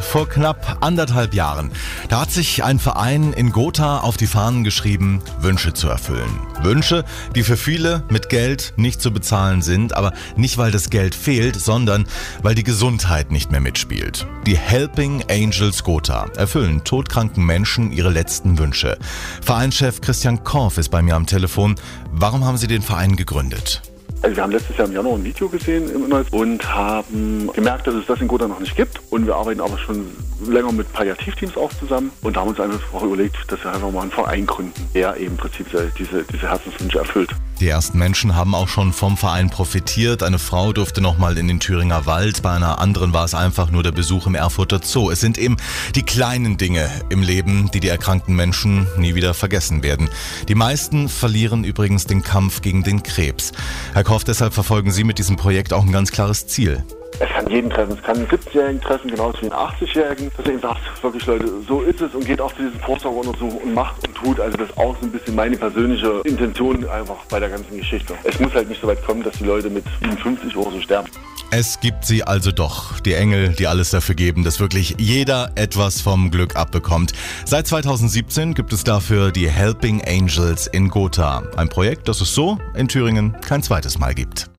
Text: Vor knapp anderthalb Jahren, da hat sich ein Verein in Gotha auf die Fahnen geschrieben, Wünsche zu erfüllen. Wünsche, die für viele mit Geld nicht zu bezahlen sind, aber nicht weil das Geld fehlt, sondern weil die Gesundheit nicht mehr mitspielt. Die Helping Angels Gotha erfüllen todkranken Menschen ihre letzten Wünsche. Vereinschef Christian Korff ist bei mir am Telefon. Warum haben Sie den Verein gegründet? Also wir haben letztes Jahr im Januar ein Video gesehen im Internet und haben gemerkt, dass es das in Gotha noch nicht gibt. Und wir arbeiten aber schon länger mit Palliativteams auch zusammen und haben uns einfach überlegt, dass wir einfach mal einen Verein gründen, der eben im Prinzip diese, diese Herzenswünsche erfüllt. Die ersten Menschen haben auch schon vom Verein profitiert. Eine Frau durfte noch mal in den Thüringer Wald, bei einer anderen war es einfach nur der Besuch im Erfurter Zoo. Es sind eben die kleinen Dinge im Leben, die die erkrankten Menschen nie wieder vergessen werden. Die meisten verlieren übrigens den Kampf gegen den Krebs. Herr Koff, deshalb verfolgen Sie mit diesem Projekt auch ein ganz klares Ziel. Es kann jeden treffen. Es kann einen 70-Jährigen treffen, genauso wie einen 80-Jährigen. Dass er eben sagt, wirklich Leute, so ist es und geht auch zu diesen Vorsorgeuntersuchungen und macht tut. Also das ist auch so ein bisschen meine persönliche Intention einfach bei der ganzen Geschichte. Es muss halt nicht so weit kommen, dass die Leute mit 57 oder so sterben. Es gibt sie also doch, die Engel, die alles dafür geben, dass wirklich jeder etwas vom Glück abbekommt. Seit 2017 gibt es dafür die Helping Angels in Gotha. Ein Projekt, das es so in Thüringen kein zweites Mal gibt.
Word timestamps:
Vor 0.00 0.28
knapp 0.28 0.78
anderthalb 0.80 1.34
Jahren, 1.34 1.70
da 2.08 2.20
hat 2.20 2.30
sich 2.30 2.64
ein 2.64 2.78
Verein 2.78 3.32
in 3.32 3.52
Gotha 3.52 3.98
auf 3.98 4.16
die 4.16 4.26
Fahnen 4.26 4.64
geschrieben, 4.64 5.22
Wünsche 5.40 5.74
zu 5.74 5.88
erfüllen. 5.88 6.30
Wünsche, 6.62 7.04
die 7.34 7.42
für 7.42 7.56
viele 7.56 8.04
mit 8.08 8.28
Geld 8.28 8.72
nicht 8.76 9.02
zu 9.02 9.12
bezahlen 9.12 9.60
sind, 9.60 9.94
aber 9.94 10.12
nicht 10.36 10.56
weil 10.56 10.70
das 10.70 10.90
Geld 10.90 11.14
fehlt, 11.14 11.56
sondern 11.56 12.06
weil 12.42 12.54
die 12.54 12.64
Gesundheit 12.64 13.30
nicht 13.30 13.50
mehr 13.50 13.60
mitspielt. 13.60 14.26
Die 14.46 14.56
Helping 14.56 15.24
Angels 15.28 15.84
Gotha 15.84 16.26
erfüllen 16.36 16.84
todkranken 16.84 17.44
Menschen 17.44 17.92
ihre 17.92 18.10
letzten 18.10 18.58
Wünsche. 18.58 18.98
Vereinschef 19.42 20.00
Christian 20.00 20.44
Korff 20.44 20.78
ist 20.78 20.90
bei 20.90 21.02
mir 21.02 21.16
am 21.16 21.26
Telefon. 21.26 21.74
Warum 22.12 22.44
haben 22.44 22.56
Sie 22.56 22.68
den 22.68 22.82
Verein 22.82 23.16
gegründet? 23.16 23.82
Also 24.20 24.34
wir 24.34 24.42
haben 24.42 24.50
letztes 24.50 24.76
Jahr 24.76 24.88
im 24.88 24.94
Januar 24.94 25.16
ein 25.16 25.24
Video 25.24 25.48
gesehen 25.48 25.88
im 25.90 26.04
Internet 26.04 26.32
und 26.32 26.74
haben 26.74 27.50
gemerkt, 27.54 27.86
dass 27.86 27.94
es 27.94 28.06
das 28.06 28.20
in 28.20 28.26
Gotha 28.26 28.48
noch 28.48 28.58
nicht 28.58 28.74
gibt. 28.74 29.00
Und 29.10 29.26
wir 29.26 29.36
arbeiten 29.36 29.60
aber 29.60 29.78
schon 29.78 30.10
länger 30.44 30.72
mit 30.72 30.92
Palliativteams 30.92 31.56
auch 31.56 31.72
zusammen 31.74 32.10
und 32.22 32.36
haben 32.36 32.48
uns 32.48 32.58
einfach 32.58 33.02
überlegt, 33.02 33.36
dass 33.46 33.62
wir 33.62 33.72
einfach 33.72 33.90
mal 33.92 34.02
einen 34.02 34.10
Verein 34.10 34.46
gründen, 34.46 34.88
der 34.92 35.16
eben 35.16 35.32
im 35.32 35.36
Prinzip 35.36 35.66
diese, 35.96 36.24
diese 36.24 36.50
Herzenswünsche 36.50 36.98
erfüllt. 36.98 37.30
Die 37.60 37.68
ersten 37.68 37.98
Menschen 37.98 38.36
haben 38.36 38.54
auch 38.54 38.68
schon 38.68 38.92
vom 38.92 39.16
Verein 39.16 39.50
profitiert. 39.50 40.22
Eine 40.22 40.38
Frau 40.38 40.72
durfte 40.72 41.00
noch 41.00 41.18
mal 41.18 41.36
in 41.36 41.48
den 41.48 41.58
Thüringer 41.58 42.06
Wald, 42.06 42.40
bei 42.42 42.52
einer 42.52 42.78
anderen 42.78 43.12
war 43.12 43.24
es 43.24 43.34
einfach 43.34 43.70
nur 43.70 43.82
der 43.82 43.90
Besuch 43.90 44.28
im 44.28 44.36
Erfurter 44.36 44.78
Zoo. 44.80 45.10
Es 45.10 45.20
sind 45.20 45.38
eben 45.38 45.56
die 45.96 46.04
kleinen 46.04 46.56
Dinge 46.56 46.88
im 47.08 47.20
Leben, 47.20 47.68
die 47.72 47.80
die 47.80 47.88
erkrankten 47.88 48.36
Menschen 48.36 48.86
nie 48.96 49.16
wieder 49.16 49.34
vergessen 49.34 49.82
werden. 49.82 50.08
Die 50.46 50.54
meisten 50.54 51.08
verlieren 51.08 51.64
übrigens 51.64 52.06
den 52.06 52.22
Kampf 52.22 52.62
gegen 52.62 52.84
den 52.84 53.02
Krebs. 53.02 53.50
Herr 53.92 54.04
Koff, 54.04 54.22
deshalb 54.22 54.54
verfolgen 54.54 54.92
Sie 54.92 55.02
mit 55.02 55.18
diesem 55.18 55.36
Projekt 55.36 55.72
auch 55.72 55.82
ein 55.82 55.92
ganz 55.92 56.12
klares 56.12 56.46
Ziel. 56.46 56.84
Es 57.20 57.28
kann 57.30 57.50
jeden 57.50 57.70
treffen. 57.70 57.94
Es 57.94 58.02
kann 58.02 58.16
einen 58.16 58.28
70-Jährigen 58.28 58.80
treffen, 58.80 59.10
genauso 59.10 59.40
wie 59.40 59.50
einen 59.50 59.52
80-Jährigen. 59.52 60.30
Dass 60.36 60.46
er 60.46 60.52
eben 60.52 60.60
sagt, 60.60 61.02
wirklich 61.02 61.26
Leute, 61.26 61.50
so 61.66 61.82
ist 61.82 62.00
es 62.00 62.14
und 62.14 62.24
geht 62.24 62.40
auch 62.40 62.52
zu 62.52 62.62
diesen 62.62 62.78
Vorsorgeuntersuchungen 62.80 63.62
und 63.62 63.74
macht 63.74 64.07
tut. 64.20 64.40
Also 64.40 64.56
das 64.56 64.70
ist 64.70 64.78
auch 64.78 64.96
so 65.00 65.06
ein 65.06 65.12
bisschen 65.12 65.34
meine 65.34 65.56
persönliche 65.56 66.20
Intention 66.24 66.88
einfach 66.88 67.24
bei 67.28 67.40
der 67.40 67.48
ganzen 67.48 67.76
Geschichte. 67.76 68.14
Es 68.24 68.38
muss 68.40 68.52
halt 68.54 68.68
nicht 68.68 68.80
so 68.80 68.86
weit 68.86 69.04
kommen, 69.04 69.22
dass 69.22 69.36
die 69.38 69.44
Leute 69.44 69.70
mit 69.70 69.84
57 70.00 70.56
oder 70.56 70.70
so 70.70 70.80
sterben. 70.80 71.08
Es 71.50 71.80
gibt 71.80 72.04
sie 72.04 72.24
also 72.24 72.52
doch, 72.52 73.00
die 73.00 73.14
Engel, 73.14 73.54
die 73.54 73.66
alles 73.66 73.90
dafür 73.90 74.14
geben, 74.14 74.44
dass 74.44 74.60
wirklich 74.60 74.96
jeder 74.98 75.50
etwas 75.54 76.02
vom 76.02 76.30
Glück 76.30 76.56
abbekommt. 76.56 77.12
Seit 77.46 77.66
2017 77.66 78.52
gibt 78.52 78.74
es 78.74 78.84
dafür 78.84 79.32
die 79.32 79.48
Helping 79.48 80.02
Angels 80.06 80.66
in 80.66 80.90
Gotha. 80.90 81.42
Ein 81.56 81.70
Projekt, 81.70 82.06
das 82.06 82.20
es 82.20 82.34
so 82.34 82.58
in 82.74 82.86
Thüringen 82.86 83.34
kein 83.40 83.62
zweites 83.62 83.98
Mal 83.98 84.14
gibt. 84.14 84.46